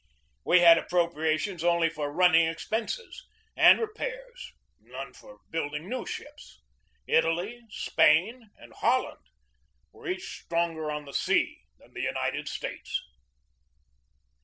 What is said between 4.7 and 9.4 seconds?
none for building new ships. Italy, Spain, and Holland